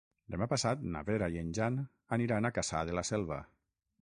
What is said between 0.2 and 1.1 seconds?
Demà passat na